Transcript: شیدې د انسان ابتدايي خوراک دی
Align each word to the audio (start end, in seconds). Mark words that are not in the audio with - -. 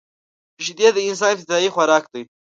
شیدې 0.65 0.87
د 0.93 0.97
انسان 1.07 1.29
ابتدايي 1.33 1.69
خوراک 1.73 2.03
دی 2.13 2.21